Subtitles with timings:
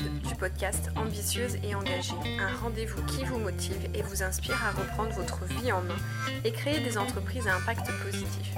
[0.00, 5.10] du podcast Ambitieuse et engagée, un rendez-vous qui vous motive et vous inspire à reprendre
[5.12, 5.96] votre vie en main
[6.44, 8.54] et créer des entreprises à impact positif.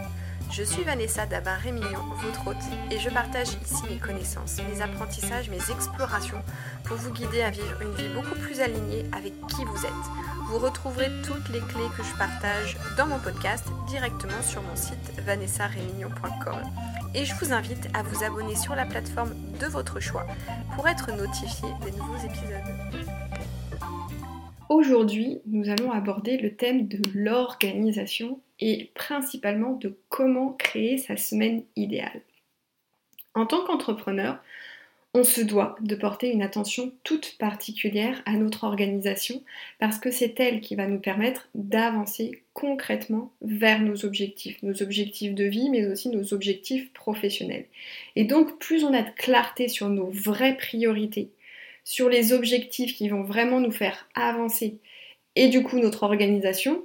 [0.52, 5.70] Je suis Vanessa Dabar-Rémignon, votre hôte, et je partage ici mes connaissances, mes apprentissages, mes
[5.72, 6.42] explorations
[6.84, 9.92] pour vous guider à vivre une vie beaucoup plus alignée avec qui vous êtes.
[10.48, 15.20] Vous retrouverez toutes les clés que je partage dans mon podcast directement sur mon site
[15.26, 20.26] vanessarémignon.com et je vous invite à vous abonner sur la plateforme de votre choix
[20.74, 23.08] pour être notifié des nouveaux épisodes.
[24.68, 31.62] Aujourd'hui, nous allons aborder le thème de l'organisation et principalement de comment créer sa semaine
[31.76, 32.22] idéale.
[33.34, 34.38] En tant qu'entrepreneur,
[35.16, 39.42] on se doit de porter une attention toute particulière à notre organisation
[39.78, 45.34] parce que c'est elle qui va nous permettre d'avancer concrètement vers nos objectifs, nos objectifs
[45.34, 47.66] de vie mais aussi nos objectifs professionnels.
[48.16, 51.30] Et donc plus on a de clarté sur nos vraies priorités,
[51.84, 54.78] sur les objectifs qui vont vraiment nous faire avancer
[55.36, 56.84] et du coup notre organisation,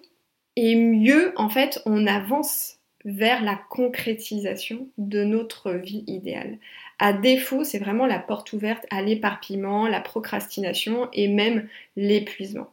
[0.56, 6.58] et mieux en fait on avance vers la concrétisation de notre vie idéale.
[7.00, 12.70] À défaut, c'est vraiment la porte ouverte à l'éparpillement, la procrastination et même l'épuisement.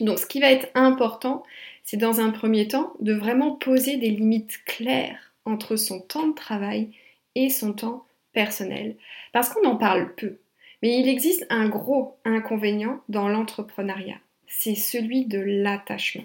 [0.00, 1.44] Donc ce qui va être important,
[1.84, 6.34] c'est dans un premier temps de vraiment poser des limites claires entre son temps de
[6.34, 6.90] travail
[7.36, 8.96] et son temps personnel.
[9.32, 10.38] Parce qu'on en parle peu.
[10.82, 14.18] Mais il existe un gros inconvénient dans l'entrepreneuriat.
[14.48, 16.24] C'est celui de l'attachement.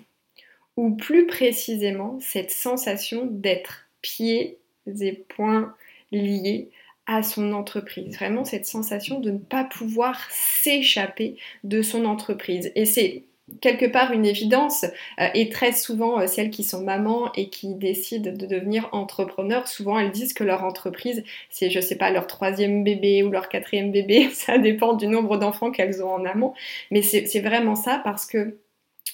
[0.77, 5.73] Ou plus précisément, cette sensation d'être pieds et poings
[6.11, 6.69] liés
[7.07, 8.15] à son entreprise.
[8.15, 12.71] Vraiment cette sensation de ne pas pouvoir s'échapper de son entreprise.
[12.75, 13.23] Et c'est
[13.61, 14.85] quelque part une évidence
[15.19, 19.67] euh, et très souvent euh, celles qui sont mamans et qui décident de devenir entrepreneurs,
[19.67, 23.49] souvent elles disent que leur entreprise c'est je sais pas leur troisième bébé ou leur
[23.49, 26.53] quatrième bébé, ça dépend du nombre d'enfants qu'elles ont en amont,
[26.89, 28.57] mais c'est vraiment ça parce que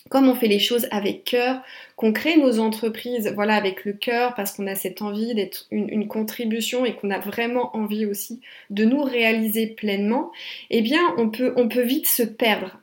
[0.09, 1.61] comme on fait les choses avec cœur,
[1.95, 6.07] qu'on crée nos entreprises voilà avec le cœur parce qu'on a cette envie d'être une,
[6.07, 10.31] contribution et qu'on a vraiment envie aussi de nous réaliser pleinement,
[10.69, 12.81] eh bien on peut, on peut vite se perdre.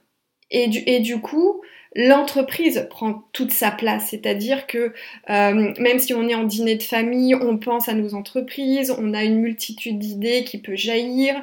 [0.50, 1.60] Et du, coup,
[1.94, 4.94] l'entreprise prend toute sa place, c'est-à-dire que
[5.28, 9.12] euh, même si on est en dîner de famille, on pense à nos entreprises, on
[9.12, 11.34] a une multitude d'idées qui peut jaillir,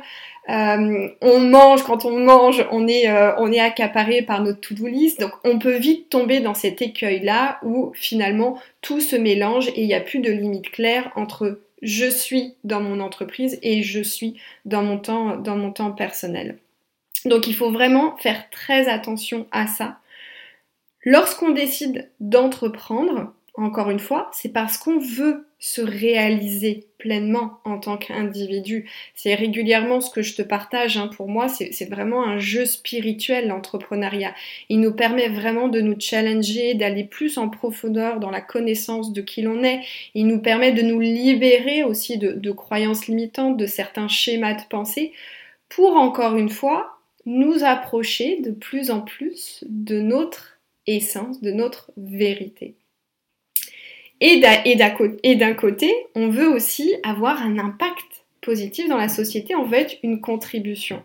[0.50, 4.88] euh, on mange, quand on mange, on est, euh, on est accaparé par notre to-do
[4.88, 5.20] list.
[5.20, 9.88] Donc on peut vite tomber dans cet écueil-là où finalement tout se mélange et il
[9.88, 14.36] n'y a plus de limite claire entre je suis dans mon entreprise et je suis
[14.66, 16.58] dans mon temps, dans mon temps personnel.
[17.26, 19.98] Donc il faut vraiment faire très attention à ça.
[21.04, 27.98] Lorsqu'on décide d'entreprendre, encore une fois, c'est parce qu'on veut se réaliser pleinement en tant
[27.98, 28.88] qu'individu.
[29.16, 30.96] C'est régulièrement ce que je te partage.
[30.96, 31.08] Hein.
[31.08, 34.36] Pour moi, c'est vraiment un jeu spirituel, l'entrepreneuriat.
[34.70, 39.22] Il nous permet vraiment de nous challenger, d'aller plus en profondeur dans la connaissance de
[39.22, 39.82] qui l'on est.
[40.14, 44.68] Il nous permet de nous libérer aussi de, de croyances limitantes, de certains schémas de
[44.70, 45.14] pensée,
[45.68, 51.92] pour encore une fois nous approcher de plus en plus de notre essence, de notre
[51.98, 52.76] vérité.
[54.22, 59.80] Et d'un côté, on veut aussi avoir un impact positif dans la société, on veut
[59.80, 61.02] être une contribution.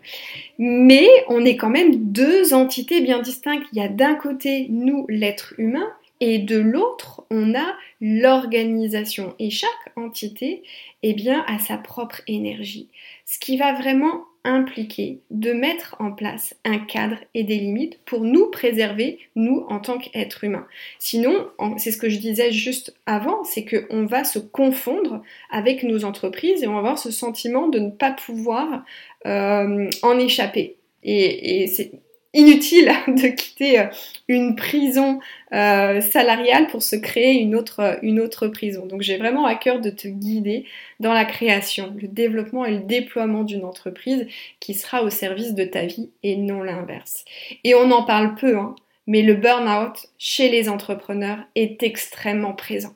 [0.59, 3.67] Mais on est quand même deux entités bien distinctes.
[3.73, 5.89] Il y a d'un côté nous, l'être humain,
[6.21, 9.35] et de l'autre, on a l'organisation.
[9.39, 10.63] Et chaque entité,
[11.03, 12.89] eh bien, a sa propre énergie.
[13.25, 18.21] Ce qui va vraiment impliquer de mettre en place un cadre et des limites pour
[18.21, 20.67] nous préserver, nous, en tant qu'êtres humains.
[20.99, 26.05] Sinon, c'est ce que je disais juste avant, c'est qu'on va se confondre avec nos
[26.05, 28.85] entreprises et on va avoir ce sentiment de ne pas pouvoir
[29.27, 30.77] euh, en échapper.
[31.03, 31.93] Et, et c'est
[32.33, 33.87] inutile de quitter euh,
[34.29, 35.21] une prison
[35.53, 38.87] euh, salariale pour se créer une autre, une autre prison.
[38.87, 40.65] Donc j'ai vraiment à cœur de te guider
[41.01, 44.27] dans la création, le développement et le déploiement d'une entreprise
[44.61, 47.25] qui sera au service de ta vie et non l'inverse.
[47.65, 48.75] Et on en parle peu, hein,
[49.07, 52.95] mais le burn-out chez les entrepreneurs est extrêmement présent.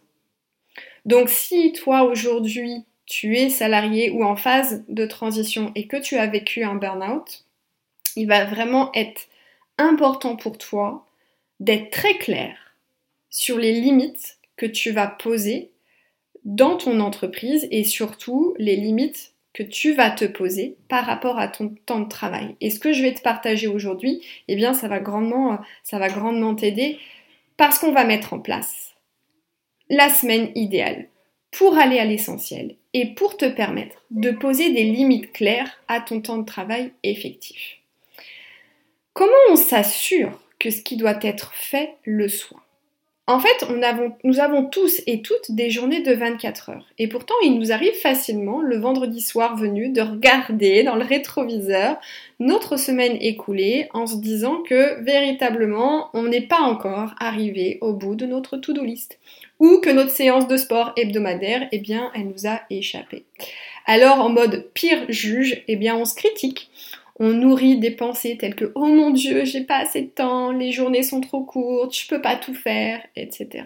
[1.04, 6.16] Donc si toi aujourd'hui tu es salarié ou en phase de transition et que tu
[6.16, 7.43] as vécu un burn-out,
[8.16, 9.28] il va vraiment être
[9.78, 11.06] important pour toi
[11.60, 12.56] d'être très clair
[13.30, 15.70] sur les limites que tu vas poser
[16.44, 21.48] dans ton entreprise et surtout les limites que tu vas te poser par rapport à
[21.48, 22.56] ton temps de travail.
[22.60, 26.08] Et ce que je vais te partager aujourd'hui, eh bien ça va grandement ça va
[26.08, 26.98] grandement t'aider
[27.56, 28.94] parce qu'on va mettre en place
[29.88, 31.08] la semaine idéale
[31.52, 36.20] pour aller à l'essentiel et pour te permettre de poser des limites claires à ton
[36.20, 37.83] temps de travail effectif.
[39.14, 42.64] Comment on s'assure que ce qui doit être fait le soit?
[43.28, 43.64] En fait,
[44.24, 46.86] nous avons tous et toutes des journées de 24 heures.
[46.98, 51.96] Et pourtant, il nous arrive facilement, le vendredi soir venu, de regarder dans le rétroviseur
[52.40, 58.16] notre semaine écoulée en se disant que véritablement, on n'est pas encore arrivé au bout
[58.16, 59.20] de notre to-do list.
[59.60, 63.24] Ou que notre séance de sport hebdomadaire, eh bien, elle nous a échappé.
[63.86, 66.68] Alors, en mode pire juge, eh bien, on se critique
[67.16, 70.72] on nourrit des pensées telles que Oh mon Dieu, j'ai pas assez de temps, les
[70.72, 73.64] journées sont trop courtes, je peux pas tout faire, etc.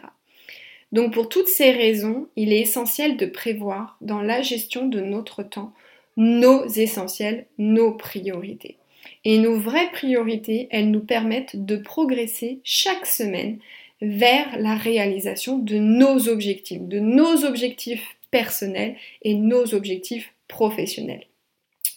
[0.92, 5.42] Donc pour toutes ces raisons, il est essentiel de prévoir dans la gestion de notre
[5.42, 5.72] temps
[6.16, 8.76] nos essentiels, nos priorités.
[9.24, 13.58] Et nos vraies priorités, elles nous permettent de progresser chaque semaine
[14.00, 21.27] vers la réalisation de nos objectifs, de nos objectifs personnels et nos objectifs professionnels.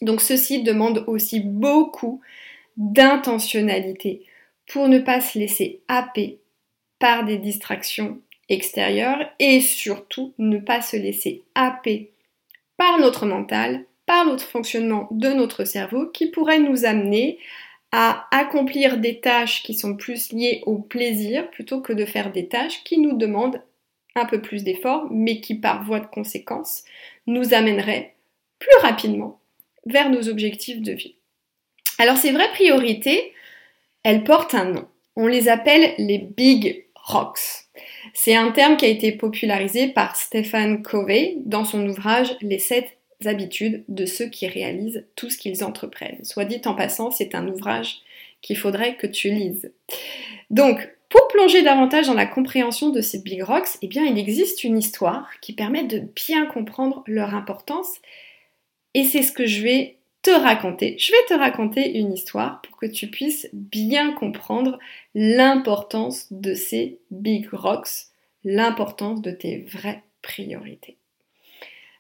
[0.02, 2.22] Donc ceci demande aussi beaucoup
[2.78, 4.26] d'intentionnalité
[4.68, 6.40] pour ne pas se laisser happer
[7.00, 12.12] par des distractions extérieures et surtout ne pas se laisser happer
[12.78, 17.38] par notre mental, par notre fonctionnement de notre cerveau qui pourrait nous amener
[17.92, 22.48] à accomplir des tâches qui sont plus liées au plaisir plutôt que de faire des
[22.48, 23.62] tâches qui nous demandent
[24.16, 26.84] un peu plus d'efforts mais qui par voie de conséquence
[27.28, 28.16] nous amèneraient
[28.60, 29.41] plus rapidement
[29.86, 31.16] vers nos objectifs de vie.
[31.98, 33.34] Alors ces vraies priorités,
[34.04, 34.88] elles portent un nom.
[35.16, 37.66] On les appelle les Big Rocks.
[38.14, 42.86] C'est un terme qui a été popularisé par Stephen Covey dans son ouvrage Les 7
[43.26, 46.24] habitudes de ceux qui réalisent tout ce qu'ils entreprennent.
[46.24, 48.00] Soit dit en passant, c'est un ouvrage
[48.42, 49.72] qu'il faudrait que tu lises.
[50.50, 54.64] Donc, pour plonger davantage dans la compréhension de ces Big Rocks, eh bien, il existe
[54.64, 57.90] une histoire qui permet de bien comprendre leur importance
[58.94, 60.98] et c'est ce que je vais te raconter.
[61.00, 64.78] Je vais te raconter une histoire pour que tu puisses bien comprendre
[65.16, 68.08] l'importance de ces big rocks,
[68.44, 70.98] l'importance de tes vraies priorités.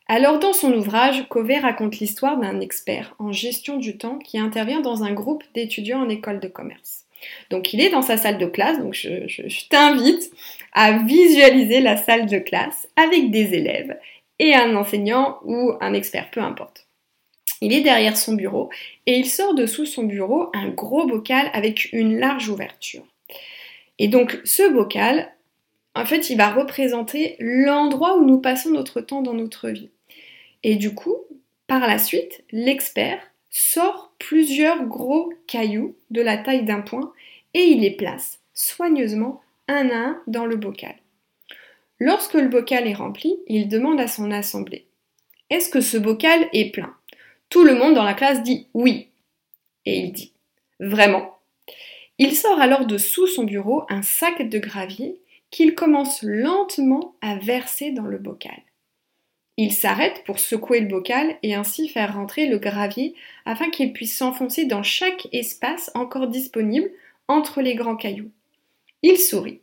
[0.07, 4.81] Alors dans son ouvrage, Covey raconte l'histoire d'un expert en gestion du temps qui intervient
[4.81, 7.05] dans un groupe d'étudiants en école de commerce.
[7.49, 10.31] Donc il est dans sa salle de classe, donc je, t'invite
[10.73, 13.97] à visualiser la salle de classe avec des élèves
[14.41, 16.87] et un enseignant ou un expert, peu importe.
[17.61, 18.71] Il est derrière son bureau
[19.05, 23.05] et il sort de sous son bureau un gros bocal avec une large ouverture.
[23.99, 25.31] Et donc ce bocal,
[25.93, 29.91] en fait, il va représenter l'endroit où nous passons notre temps dans notre vie.
[30.63, 31.17] Et du coup,
[31.67, 33.19] par la suite, l'expert
[33.51, 37.13] sort plusieurs gros cailloux de la taille d'un point
[37.53, 40.95] et il les place soigneusement un à un dans le bocal.
[42.03, 44.87] Lorsque le bocal est rempli, il demande à son assemblée
[45.51, 46.95] Est-ce que ce bocal est plein?
[47.49, 49.09] Tout le monde dans la classe dit oui.
[49.85, 50.33] Et il dit
[50.79, 51.37] Vraiment
[52.17, 55.21] Il sort alors de sous son bureau un sac de gravier
[55.51, 58.63] qu'il commence lentement à verser dans le bocal.
[59.57, 63.13] Il s'arrête pour secouer le bocal et ainsi faire rentrer le gravier
[63.45, 66.89] afin qu'il puisse s'enfoncer dans chaque espace encore disponible
[67.27, 68.31] entre les grands cailloux.
[69.03, 69.59] Il sourit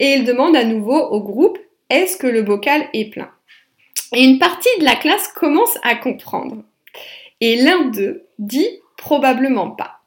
[0.00, 3.30] et il demande à nouveau au groupe est-ce que le bocal est plein?
[4.14, 6.62] Et une partie de la classe commence à comprendre.
[7.40, 10.00] Et l'un d'eux dit probablement pas.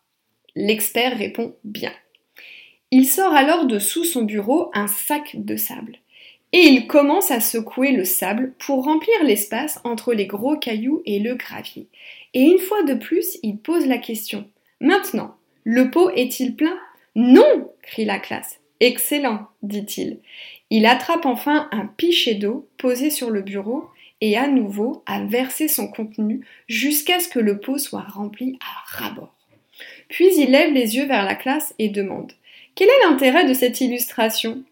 [0.55, 1.93] L'expert répond bien.
[2.91, 5.97] Il sort alors de sous son bureau un sac de sable.
[6.51, 11.19] Et il commence à secouer le sable pour remplir l'espace entre les gros cailloux et
[11.19, 11.87] le gravier.
[12.33, 14.49] Et une fois de plus, il pose la question.
[14.81, 16.77] Maintenant, le pot est-il plein?
[17.15, 18.59] Non crie la classe.
[18.79, 20.19] Excellent, dit-il.
[20.69, 23.85] Il attrape enfin un pichet d'eau posé sur le bureau
[24.21, 28.97] et à nouveau a versé son contenu jusqu'à ce que le pot soit rempli à
[28.97, 29.33] ras-bord.
[30.09, 32.33] Puis il lève les yeux vers la classe et demande
[32.75, 34.63] Quel est l'intérêt de cette illustration?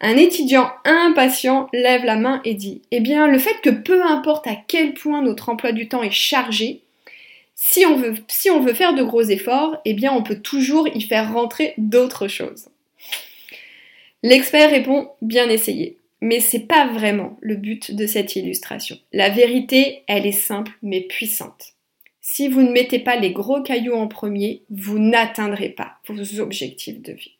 [0.00, 4.46] Un étudiant impatient lève la main et dit Eh bien, le fait que peu importe
[4.46, 6.82] à quel point notre emploi du temps est chargé,
[7.54, 10.86] si on veut, si on veut faire de gros efforts, eh bien, on peut toujours
[10.88, 12.68] y faire rentrer d'autres choses.
[14.22, 15.98] L'expert répond bien essayé.
[16.22, 18.98] Mais c'est pas vraiment le but de cette illustration.
[19.12, 21.74] La vérité, elle est simple mais puissante.
[22.20, 27.00] Si vous ne mettez pas les gros cailloux en premier, vous n'atteindrez pas vos objectifs
[27.00, 27.36] de vie.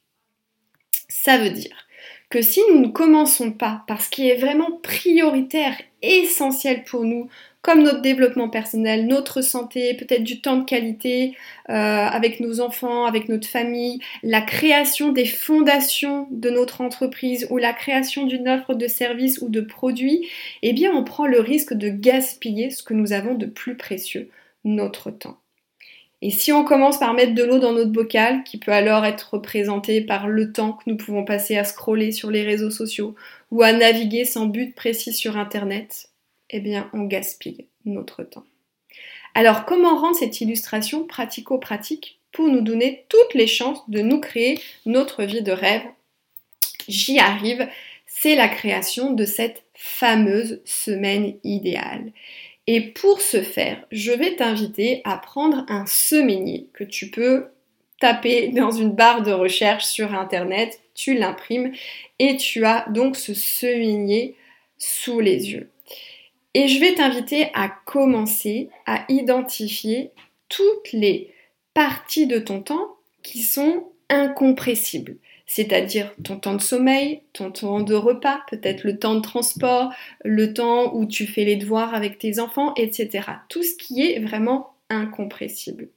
[1.09, 1.89] Ça veut dire
[2.29, 7.29] que si nous ne commençons pas par ce qui est vraiment prioritaire, essentiel pour nous,
[7.67, 11.37] comme notre développement personnel, notre santé, peut-être du temps de qualité
[11.69, 17.59] euh, avec nos enfants, avec notre famille, la création des fondations de notre entreprise ou
[17.59, 20.29] la création d'une offre de service ou de produit,
[20.63, 24.31] eh bien on prend le risque de gaspiller ce que nous avons de plus précieux,
[24.63, 25.39] notre temps.
[26.23, 29.35] Et si on commence par mettre de l'eau dans notre bocal, qui peut alors être
[29.35, 33.17] représenté par le temps que nous pouvons passer à scroller sur les réseaux sociaux
[33.51, 36.11] ou à naviguer sans but précis sur Internet,
[36.51, 38.45] eh bien, on gaspille notre temps.
[39.35, 44.59] Alors, comment rendre cette illustration pratico-pratique pour nous donner toutes les chances de nous créer
[44.87, 45.83] notre vie de rêve?
[46.89, 47.69] J'y arrive,
[48.07, 52.13] c'est la création de cette fameuse semaine idéale.
[52.67, 57.47] Et pour ce faire, je vais t'inviter à prendre un semainier que tu peux
[58.01, 61.73] taper dans une barre de recherche sur Internet, tu l'imprimes
[62.19, 64.35] et tu as donc ce semainier
[64.79, 65.71] sous les yeux.
[66.59, 70.13] Et je vais t'inviter à commencer à identifier
[70.49, 71.35] toutes les
[71.75, 77.93] parties de ton temps qui sont incompressibles, c'est-à-dire ton temps de sommeil, ton temps de
[77.93, 79.93] repas, peut-être le temps de transport,
[80.25, 83.29] le temps où tu fais les devoirs avec tes enfants, etc.
[83.51, 85.91] Tout ce qui est vraiment incompressible.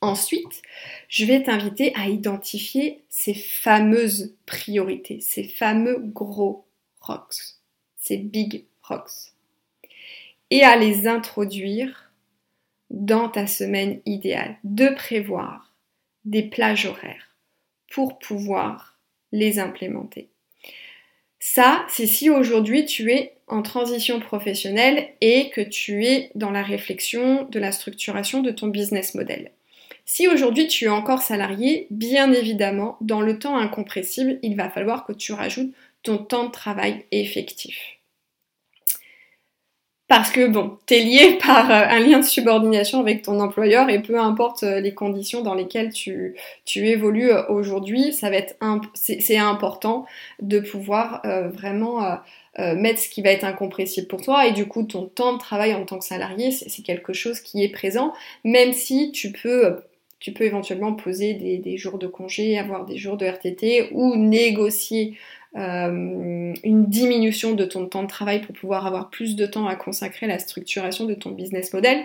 [0.00, 0.62] Ensuite,
[1.08, 6.68] je vais t'inviter à identifier ces fameuses priorités, ces fameux gros
[7.00, 7.56] rocks,
[7.96, 9.35] ces big rocks
[10.50, 12.12] et à les introduire
[12.90, 15.74] dans ta semaine idéale, de prévoir
[16.24, 17.36] des plages horaires
[17.90, 18.98] pour pouvoir
[19.32, 20.28] les implémenter.
[21.38, 26.62] Ça, c'est si aujourd'hui tu es en transition professionnelle et que tu es dans la
[26.62, 29.52] réflexion de la structuration de ton business model.
[30.04, 35.04] Si aujourd'hui tu es encore salarié, bien évidemment, dans le temps incompressible, il va falloir
[35.04, 35.72] que tu rajoutes
[36.02, 37.95] ton temps de travail effectif
[40.08, 44.00] parce que bon, t'es lié par euh, un lien de subordination avec ton employeur et
[44.00, 48.56] peu importe euh, les conditions dans lesquelles tu, tu évolues euh, aujourd'hui, ça va être
[48.94, 50.06] c'est important
[50.40, 51.22] de pouvoir
[51.52, 52.18] vraiment
[52.58, 54.46] mettre ce qui va être incompressible pour toi.
[54.46, 57.62] Et du coup ton temps de travail en tant que salarié c'est quelque chose qui
[57.62, 58.12] est présent
[58.44, 59.78] même si tu peux
[60.18, 64.16] tu peux éventuellement poser des, des, jours de congé, avoir des jours de RTT ou
[64.16, 65.18] négocier
[65.56, 69.76] euh, une diminution de ton temps de travail pour pouvoir avoir plus de temps à
[69.76, 72.04] consacrer à la structuration de ton business model.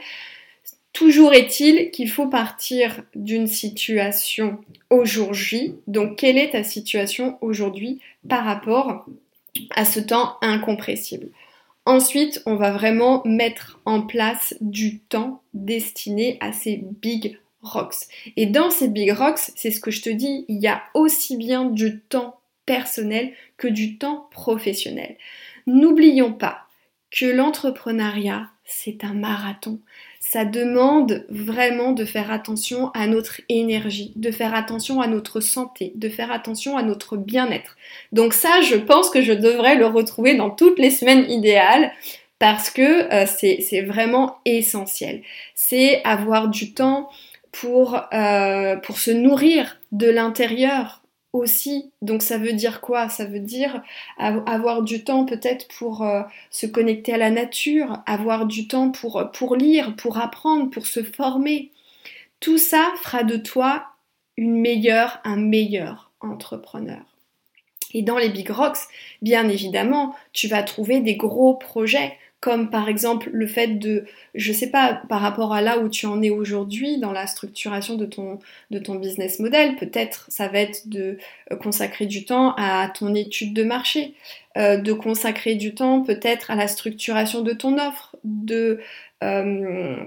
[0.93, 5.75] Toujours est-il qu'il faut partir d'une situation aujourd'hui.
[5.87, 9.05] Donc, quelle est ta situation aujourd'hui par rapport
[9.71, 11.29] à ce temps incompressible?
[11.85, 18.07] Ensuite, on va vraiment mettre en place du temps destiné à ces big rocks.
[18.35, 21.37] Et dans ces big rocks, c'est ce que je te dis, il y a aussi
[21.37, 25.17] bien du temps personnel que du temps professionnel.
[25.67, 26.67] N'oublions pas
[27.11, 29.79] que l'entrepreneuriat, c'est un marathon.
[30.19, 35.91] Ça demande vraiment de faire attention à notre énergie, de faire attention à notre santé,
[35.95, 37.75] de faire attention à notre bien-être.
[38.11, 41.91] Donc ça, je pense que je devrais le retrouver dans toutes les semaines idéales
[42.39, 45.21] parce que euh, c'est vraiment essentiel.
[45.53, 47.09] C'est avoir du temps
[47.51, 51.00] pour, euh, pour se nourrir de l'intérieur,
[52.01, 53.09] Donc ça veut dire quoi?
[53.09, 53.81] Ça veut dire
[54.17, 59.31] avoir du temps peut-être pour euh, se connecter à la nature, avoir du temps pour,
[59.33, 61.71] pour lire, pour apprendre, pour se former.
[62.39, 63.85] Tout ça fera de toi
[64.37, 67.01] une meilleure, un meilleur entrepreneur.
[67.93, 68.87] Et dans les Big Rocks,
[69.21, 74.51] bien évidemment, tu vas trouver des gros projets comme par exemple le fait de, je
[74.51, 78.05] sais pas, par rapport à là où tu en es aujourd'hui dans la structuration de
[78.05, 78.39] ton,
[78.71, 81.17] de ton business model, peut-être ça va être de
[81.51, 84.15] euh, consacrer du temps à ton étude de marché,
[84.57, 88.79] euh, de consacrer du temps peut-être à la structuration de ton offre, de,
[89.23, 90.03] euh,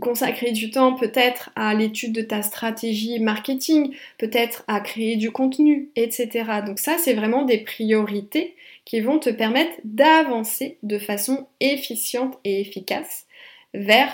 [0.00, 5.90] consacrer du temps peut-être à l'étude de ta stratégie marketing, peut-être à créer du contenu,
[5.96, 6.28] etc.
[6.64, 12.60] Donc ça, c'est vraiment des priorités qui vont te permettre d'avancer de façon efficiente et
[12.60, 13.26] efficace
[13.74, 14.12] vers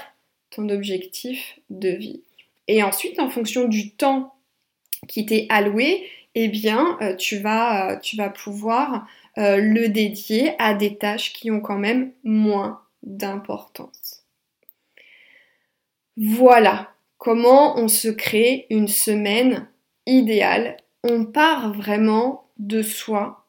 [0.51, 2.23] ton objectif de vie.
[2.69, 4.35] Et ensuite, en fonction du temps
[5.09, 9.07] qui t'est alloué, eh bien, euh, tu, vas, euh, tu vas pouvoir
[9.39, 14.22] euh, le dédier à des tâches qui ont quand même moins d'importance.
[16.17, 19.69] Voilà comment on se crée une semaine
[20.07, 20.77] idéale.
[21.05, 23.43] On part vraiment de soi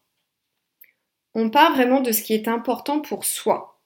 [1.36, 3.80] on part vraiment de ce qui est important pour soi.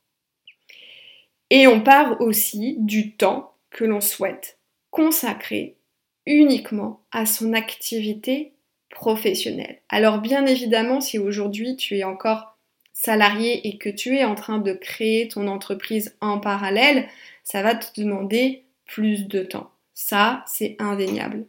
[1.49, 4.57] Et on part aussi du temps que l'on souhaite
[4.91, 5.77] consacrer
[6.25, 8.53] uniquement à son activité
[8.89, 9.81] professionnel.
[9.89, 12.57] Alors bien évidemment, si aujourd'hui tu es encore
[12.93, 17.07] salarié et que tu es en train de créer ton entreprise en parallèle,
[17.43, 19.71] ça va te demander plus de temps.
[19.93, 21.45] Ça, c'est indéniable.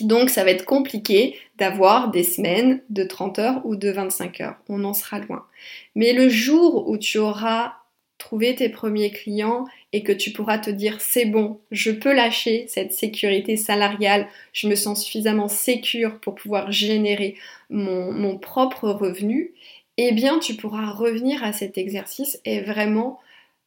[0.00, 4.56] Donc ça va être compliqué d'avoir des semaines de 30 heures ou de 25 heures.
[4.68, 5.46] On en sera loin.
[5.94, 7.74] Mais le jour où tu auras
[8.18, 12.66] trouvé tes premiers clients et que tu pourras te dire c'est bon, je peux lâcher
[12.68, 17.36] cette sécurité salariale, je me sens suffisamment sécure pour pouvoir générer
[17.70, 19.52] mon, propre revenu,
[19.96, 23.20] eh bien tu pourras revenir à cet exercice et vraiment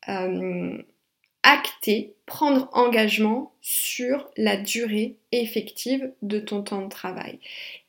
[0.09, 0.77] euh,
[1.47, 7.39] acter, prendre engagement sur la durée effective de ton temps de travail.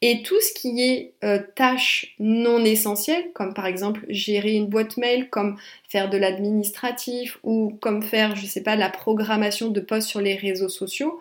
[0.00, 4.96] Et tout ce qui est euh, tâches non essentielles, comme par exemple gérer une boîte
[4.96, 5.56] mail, comme
[5.88, 10.36] faire de l'administratif ou comme faire, je sais pas, la programmation de posts sur les
[10.36, 11.18] réseaux sociaux,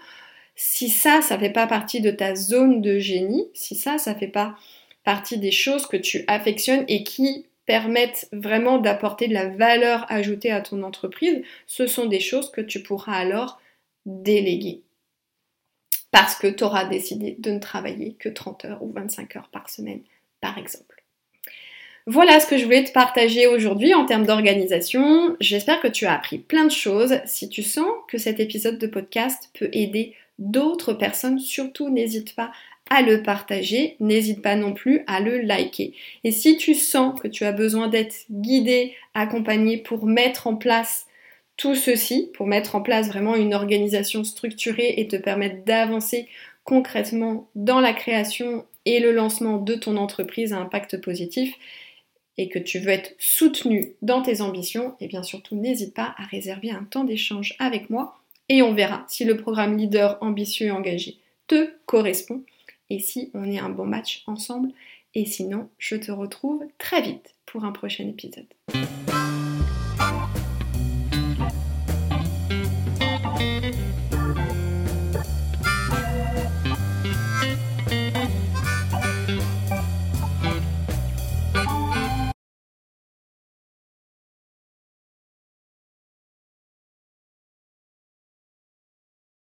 [0.56, 4.28] si ça, ça fait pas partie de ta zone de génie, si ça, ça fait
[4.28, 4.56] pas
[5.04, 10.52] partie des choses que tu affectionnes et qui permettent vraiment d'apporter de la valeur ajoutée
[10.52, 13.62] à ton entreprise, ce sont des choses que tu pourras alors
[14.08, 14.82] déléguer.
[16.10, 19.70] Parce que tu auras décidé de ne travailler que 30 heures ou 25 heures par
[19.70, 20.02] semaine,
[20.42, 21.04] par exemple.
[22.10, 25.36] Voilà ce que je voulais te partager aujourd'hui en termes d'organisation.
[25.42, 27.20] J'espère que tu as appris plein de choses.
[27.26, 32.54] Si tu sens que cet épisode de podcast peut aider d'autres personnes, surtout n'hésite pas
[32.90, 35.94] à le partager, n'hésite pas non plus à le liker.
[36.24, 41.08] Et si tu sens que tu as besoin d'être guidé, accompagné pour mettre en place
[41.58, 46.28] tout ceci, pour mettre en place vraiment une organisation structurée et te permettre d'avancer
[46.64, 51.54] concrètement dans la création et le lancement de ton entreprise à impact positif,
[52.38, 56.24] et que tu veux être soutenu dans tes ambitions, et bien surtout n'hésite pas à
[56.26, 60.72] réserver un temps d'échange avec moi et on verra si le programme leader ambitieux et
[60.72, 61.18] engagé
[61.48, 62.44] te correspond
[62.90, 64.72] et si on est un bon match ensemble?
[65.16, 68.46] Et sinon, je te retrouve très vite pour un prochain épisode.